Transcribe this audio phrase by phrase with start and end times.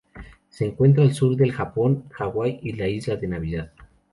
[0.49, 3.71] Se encuentra al sur del Japón, Hawaii y la Isla de Navidad.